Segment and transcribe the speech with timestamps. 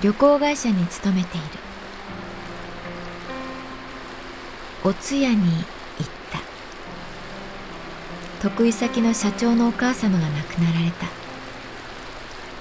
[0.00, 1.46] 旅行会社に勤めている。
[4.84, 5.64] お通夜に行っ
[6.30, 6.38] た。
[8.40, 11.06] 得意先の社長のお母様が亡くなられた。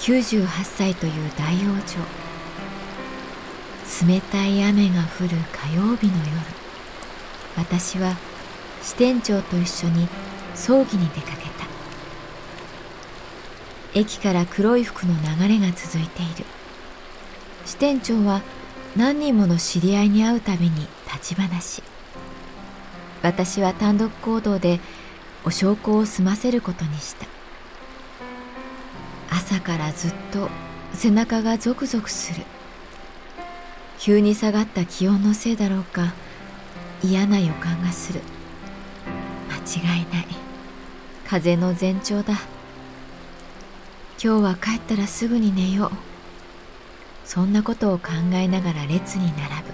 [0.00, 2.00] 98歳という大往生
[4.06, 6.28] 冷たい雨が降る火曜日の夜。
[7.56, 8.14] 私は
[8.82, 10.06] 支店長と一緒に
[10.54, 11.66] 葬儀に出かけた。
[13.94, 16.44] 駅から黒い服の流れが続いている。
[17.72, 18.42] 支店長は
[18.96, 21.82] 何人もの知り合いに会うたびに立ち話。
[23.22, 24.78] 私は単独行動で
[25.42, 27.26] お焼香を済ませることにした。
[29.30, 30.50] 朝からずっと
[30.92, 32.44] 背中がゾクゾクする。
[33.98, 36.12] 急に下がった気温のせいだろうか
[37.02, 38.20] 嫌な予感がする。
[39.48, 40.26] 間違いない。
[41.26, 42.34] 風の前兆だ。
[44.22, 46.11] 今日は帰ったらすぐに寝よう。
[47.32, 49.72] そんなことを考えながら列に並ぶ。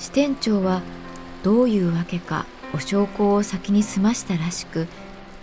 [0.00, 0.82] 支店長は
[1.44, 4.88] どういうわけかお焼香を先に済ましたらしく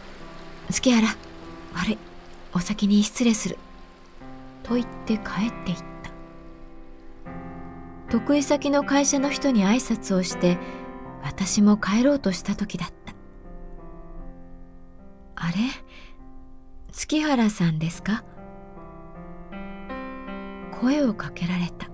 [0.70, 1.08] 「月原
[1.74, 1.98] 悪い。
[2.54, 3.58] お先に失礼する」
[4.64, 6.12] と言って帰っていった。
[8.12, 10.58] 得意先の会社の人に挨拶をして
[11.24, 13.14] 私も帰ろうとした時だった
[15.36, 15.54] あれ？
[16.92, 18.26] 月原さんですか？
[20.84, 21.90] 声をかけられた。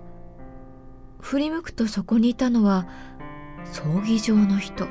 [1.19, 2.87] 振り向くとそこにいたのは
[3.65, 4.87] 葬儀場の人。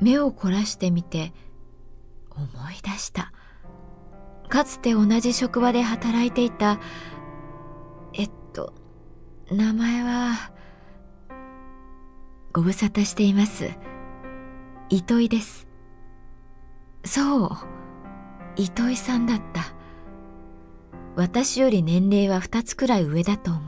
[0.00, 1.32] 目を凝らしてみて
[2.30, 3.32] 思い出した。
[4.48, 6.80] かつて同じ職場で働いていた
[8.14, 8.72] えっと
[9.52, 10.50] 名前は
[12.52, 13.70] ご無沙汰しています。
[14.88, 15.68] 糸井です。
[17.04, 17.50] そう
[18.56, 19.77] 糸井さんだった。
[21.18, 23.62] 私より年齢は二つくらい上だと思う。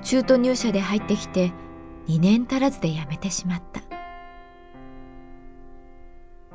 [0.00, 1.52] 中途入社で入ってきて
[2.08, 3.82] 2年足らずで辞めてしまった。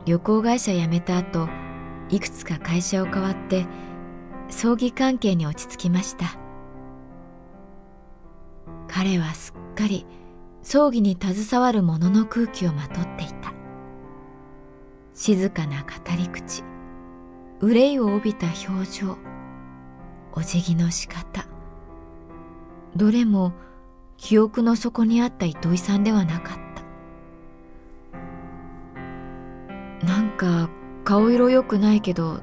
[0.07, 1.47] 旅行会社辞めた後、
[2.09, 3.67] いくつか会社を変わって
[4.49, 6.35] 葬儀関係に落ち着きました。
[8.87, 10.07] 彼はすっかり
[10.63, 13.53] 葬儀に携わる者の空気をまとっていた。
[15.13, 16.63] 静かな語り口。
[17.61, 19.28] 憂いを帯びた表情
[20.33, 21.45] お辞儀の仕方。
[22.95, 23.53] どれも
[24.17, 26.57] 記憶の底にあった糸井さんではなかっ
[30.01, 30.05] た。
[30.05, 30.69] なんか
[31.03, 32.41] 顔色良くないけど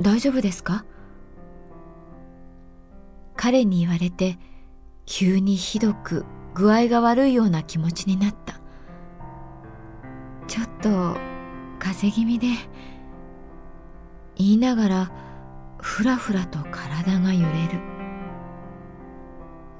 [0.00, 0.84] 大丈夫ですか？
[3.36, 4.38] 彼に言われて
[5.06, 6.24] 急にひどく
[6.54, 8.60] 具合が悪いような気持ちになった。
[10.46, 11.16] ちょっと
[11.78, 12.46] 風邪気味で。
[14.36, 15.12] 言いながら
[15.84, 17.78] ふらふらと体が揺れる。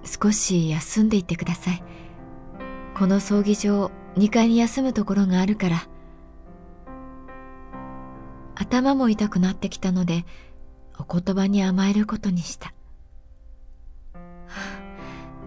[0.05, 1.83] 少し休んでいってください。
[2.95, 5.89] この葬儀場2階に休むところがあるから。
[8.55, 10.27] 頭も痛くなってきたので
[10.99, 12.75] お言葉に甘えることにした、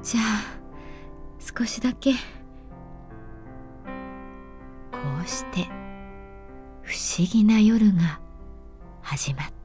[0.01, 0.23] じゃあ
[1.39, 2.13] 少しだけ。
[2.13, 2.17] こ
[5.23, 5.67] うして
[6.81, 8.19] 不思議な夜が
[9.01, 9.56] 始まった。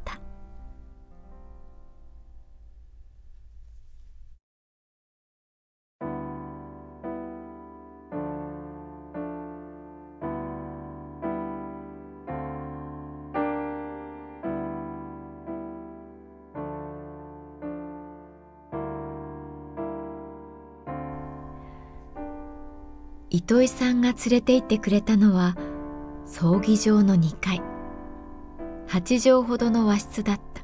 [23.35, 25.57] 糸井さんが連れて行ってくれたのは
[26.27, 27.63] 葬儀場の2階。
[28.89, 30.63] 8畳ほどの和室だった。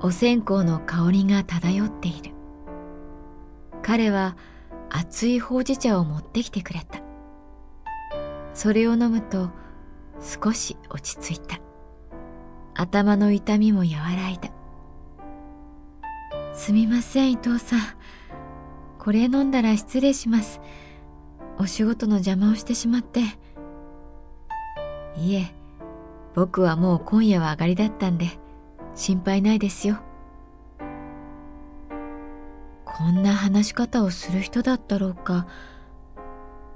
[0.00, 2.32] お線香の香りが漂っている。
[3.82, 4.38] 彼は
[4.88, 7.00] 熱いほうじ茶を持ってきてくれた。
[8.54, 9.50] それを飲むと
[10.18, 11.60] 少し落ち着いた。
[12.72, 14.48] 頭の痛みも和らいだ。
[16.54, 17.80] すみません伊藤さん。
[18.98, 20.62] これ飲んだら失礼します。
[21.62, 23.20] お仕事の邪魔をしてしまって。
[25.16, 25.54] いえ
[26.34, 28.26] 僕はもう今夜は上がりだったんで
[28.96, 29.98] 心配ないですよ。
[32.84, 35.46] こんな話し方をする人だったろうか。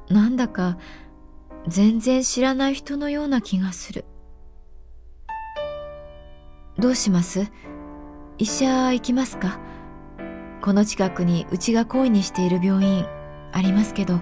[0.08, 0.78] なんだか
[1.66, 4.04] 全然知らない人のような気がする。
[6.78, 7.50] どうします？
[8.38, 9.58] 医者行きますか？
[10.62, 13.04] この近くにうちが恋にしている病院
[13.52, 14.20] ありますけど。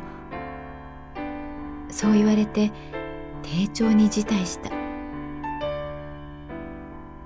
[1.94, 2.72] そう言われて
[3.72, 4.70] 丁重に辞退した。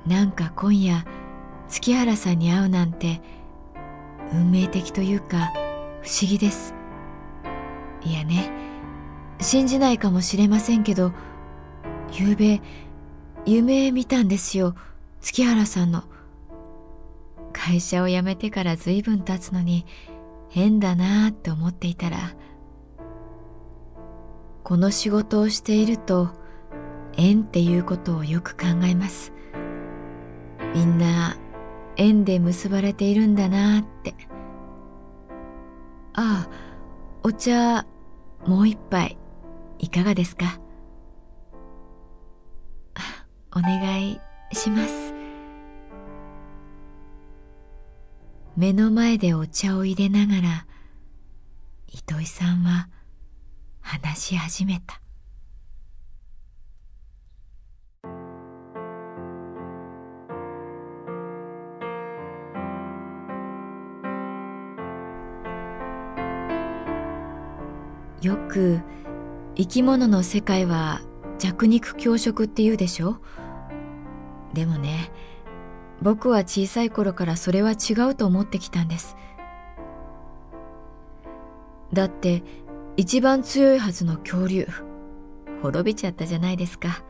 [0.06, 1.06] なんか今夜
[1.68, 3.22] 月原さんに会うなんて
[4.30, 5.50] 運命的というか
[6.02, 6.74] 不思議です。
[8.04, 8.50] いやね
[9.40, 11.12] 信じないかもしれませんけど
[12.12, 12.60] 昨べ
[13.46, 14.74] 夢見たんですよ
[15.22, 16.04] 月原さんの。
[17.54, 19.86] 会社を辞めてから随分経つのに
[20.50, 22.18] 変だなって思っていたら
[24.68, 26.28] この仕事をしていると
[27.16, 29.32] 縁っていうことをよく考えます。
[30.74, 31.38] みんな
[31.96, 34.14] 縁で結ばれているんだなって。
[36.12, 36.50] ああ
[37.22, 37.86] お茶
[38.46, 39.16] もう一杯
[39.78, 40.60] いかがですか？
[43.56, 44.20] お願い
[44.52, 45.14] します。
[48.54, 50.66] 目の前でお茶を入れながら
[51.86, 52.90] 糸井さんは
[54.18, 55.00] 話し始めた。
[68.20, 68.80] よく
[69.54, 71.00] 生き物の世界は
[71.38, 73.18] 弱肉強食って言うでしょ？
[74.52, 75.12] でもね
[76.02, 79.16] 僕は小さい頃からそれは違うと思ってきたんです。
[81.92, 82.42] だって
[82.98, 84.66] 一番強いはずの恐竜。
[85.62, 87.04] 滅びちゃったじゃないですか。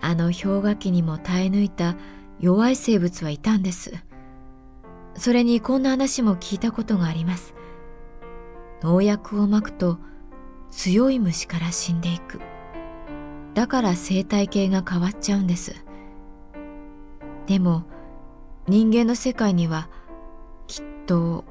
[0.00, 1.94] あの氷河期にも耐え抜いた
[2.40, 3.92] 弱い生物はいたんです。
[5.14, 7.54] それにこんな話も聞いたことがあります。
[8.82, 10.00] 農薬をまくと
[10.72, 12.40] 強い虫から死んでいく。
[13.54, 15.84] だから生態系が変わっちゃうんです。
[17.46, 17.84] でも
[18.66, 19.88] 人間の世界には
[20.66, 21.44] きっと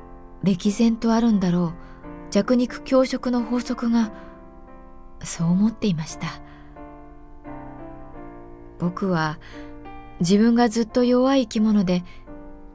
[0.43, 1.94] 歴然とあるんだろう。
[2.31, 4.11] 弱肉強食の法則が
[5.23, 6.27] そう思っていました。
[8.79, 9.39] 僕は
[10.19, 12.03] 自分がずっと弱い生き物で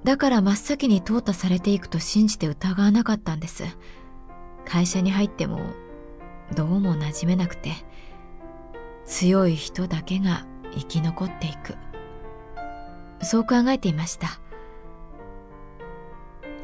[0.05, 3.65] だから真っ先に淘汰されていくと信じて疑わなかったんです。
[4.65, 5.61] 会社に入っても
[6.55, 7.73] どうも馴染めなくて
[9.05, 11.77] 強い人だけが生き残っていく。
[13.23, 14.41] そう考えていました。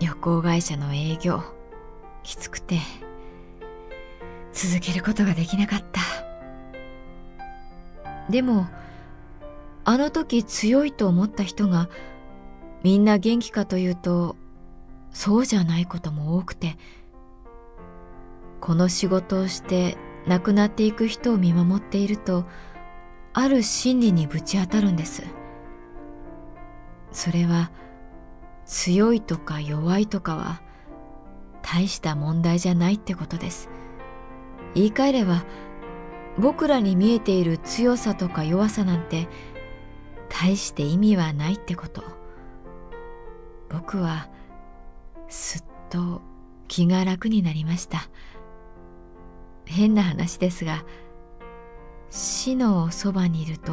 [0.00, 1.42] 旅行会社の営業
[2.26, 2.80] きつくて
[4.52, 6.00] 続けることができなかった。
[8.28, 8.66] でも
[9.84, 11.88] あの時強いと思った人が
[12.82, 14.34] みんな元気かというと
[15.12, 16.76] そうじゃないことも多くて
[18.60, 22.44] この仕事をして亡くなっていく人を見守っていると
[23.34, 25.22] ある真理にぶち当たるんです。
[27.12, 27.70] それは
[28.64, 30.65] 強いとか弱いとかは
[31.68, 33.68] 大した問題じゃないってことです。
[34.74, 35.44] 言い換えれば
[36.38, 39.28] 僕らに見えている強さとか弱さなんて
[40.28, 42.04] 大して意味はないってこと。
[43.68, 44.28] 僕は
[45.28, 46.22] すっと
[46.68, 48.08] 気が楽になりました。
[49.64, 50.84] 変な話ですが
[52.10, 53.72] 死のそばにいると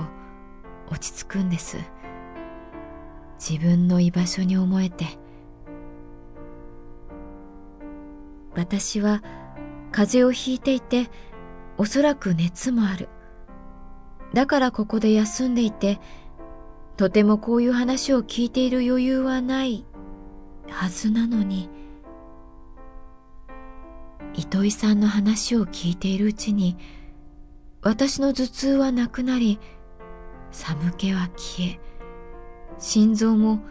[0.89, 1.77] 落ち着くんです。
[3.39, 5.05] 自分の居場所に思えて
[8.55, 9.21] 私は
[9.91, 11.09] 風邪をひいていて
[11.77, 13.09] おそらく熱もある。
[14.33, 15.99] だからここで休んでいて
[16.97, 19.85] とてもこういう話を聞いている余裕はない
[20.69, 21.69] はずなのに
[24.33, 26.77] 糸井さんの話を聞いているうちに
[27.81, 29.59] 私の頭痛はなくなり
[30.51, 31.79] 寒気は消え
[32.79, 33.63] 心臓も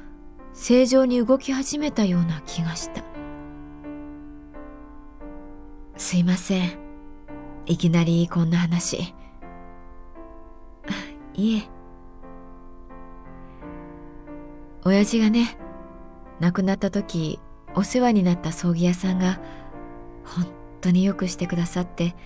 [0.52, 3.11] 正常に動き始めたような気がした。
[6.02, 6.72] すいません。
[7.64, 9.14] いきなりこんな話。
[11.32, 11.62] いえ。
[14.84, 15.56] 親父がね
[16.40, 17.38] 亡くなった時
[17.76, 19.40] お世話になった葬儀屋さんが
[20.24, 20.48] 本
[20.80, 22.16] 当によくしてくださって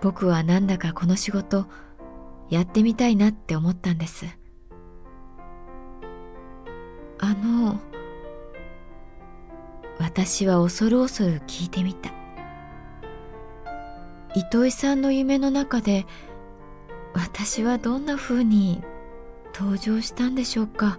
[0.00, 1.66] 僕はなんだかこの仕事
[2.48, 4.24] やってみたいなって思ったんです。
[7.18, 7.80] あの
[9.98, 12.27] 私は恐る恐る聞いてみた。
[14.34, 16.06] 糸井さんの夢の中で
[17.14, 18.82] 私はどんな風に
[19.54, 20.98] 登場したんでしょうか？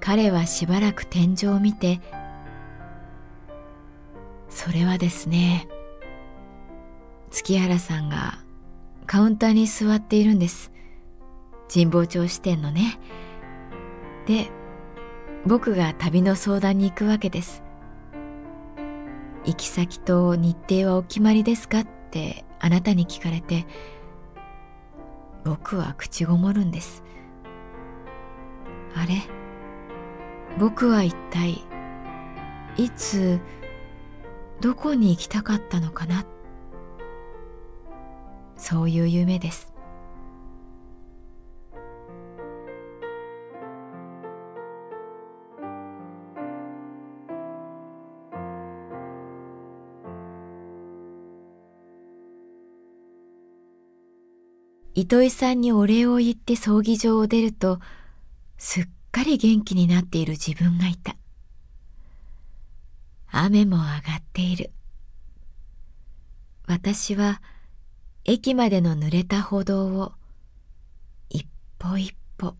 [0.00, 2.00] 彼はしばらく天井を見て
[4.48, 5.68] それはですね
[7.30, 8.38] 月原さんが
[9.06, 10.72] カウンターに座っているんです。
[11.72, 12.98] 神保町支店のね。
[14.26, 14.50] で
[15.46, 17.62] 僕が旅の相談に行くわけです。
[19.44, 23.66] 行き先と日程はお決まりですかってあなたに聞かれて
[25.44, 27.02] 僕は口ごもるんです。
[28.94, 29.22] あれ？
[30.58, 31.60] 僕は一体
[32.76, 33.40] いつ
[34.60, 36.24] どこに行きたかったのかな？
[38.56, 39.71] そういう夢です。
[54.94, 57.80] 糸井さんにお礼を言って葬儀場を出ると
[58.58, 61.16] すっかり元気になっている自分がいた。
[63.30, 64.70] 雨も上がっている。
[66.66, 67.40] 私は
[68.24, 70.12] 駅までの濡れた歩道を
[71.30, 71.46] 一
[71.78, 72.54] 歩一歩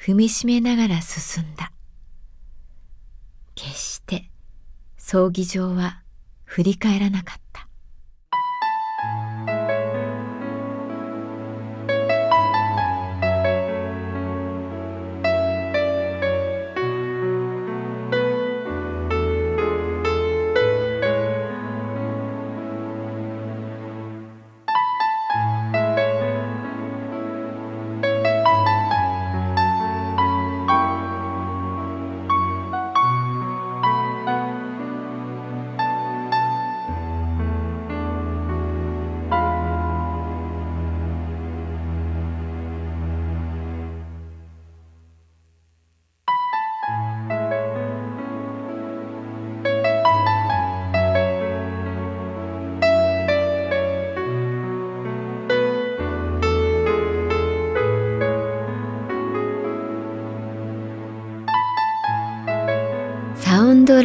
[0.00, 1.72] 踏みしめながら進んだ。
[3.54, 4.30] 決して
[4.96, 6.02] 葬儀場は
[6.44, 7.43] 振り返らなかった。